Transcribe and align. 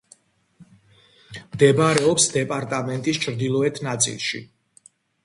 მდებარეობს 1.55 2.25
დეპარტამენტის 2.37 3.21
ჩრდილოეთ 3.27 3.79
ნაწილში. 3.89 4.43